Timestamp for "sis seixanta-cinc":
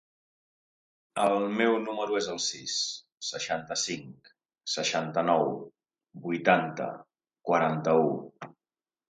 2.45-4.31